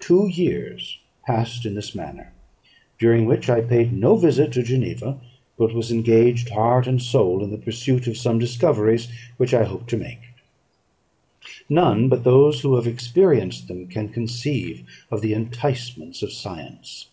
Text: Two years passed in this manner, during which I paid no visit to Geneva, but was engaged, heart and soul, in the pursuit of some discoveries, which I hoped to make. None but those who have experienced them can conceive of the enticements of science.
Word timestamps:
Two 0.00 0.26
years 0.26 0.98
passed 1.24 1.64
in 1.64 1.76
this 1.76 1.94
manner, 1.94 2.32
during 2.98 3.26
which 3.26 3.48
I 3.48 3.60
paid 3.60 3.92
no 3.92 4.16
visit 4.16 4.50
to 4.54 4.64
Geneva, 4.64 5.20
but 5.56 5.72
was 5.72 5.92
engaged, 5.92 6.48
heart 6.50 6.88
and 6.88 7.00
soul, 7.00 7.44
in 7.44 7.52
the 7.52 7.58
pursuit 7.58 8.08
of 8.08 8.16
some 8.18 8.40
discoveries, 8.40 9.06
which 9.36 9.54
I 9.54 9.62
hoped 9.62 9.88
to 9.90 9.96
make. 9.96 10.18
None 11.68 12.08
but 12.08 12.24
those 12.24 12.62
who 12.62 12.74
have 12.74 12.88
experienced 12.88 13.68
them 13.68 13.86
can 13.86 14.08
conceive 14.08 14.82
of 15.12 15.20
the 15.20 15.32
enticements 15.32 16.24
of 16.24 16.32
science. 16.32 17.06